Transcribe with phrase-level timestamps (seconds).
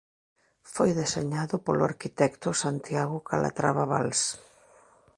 [0.73, 4.21] Foi deseñado polo arquitecto Santiago Calatrava Valls.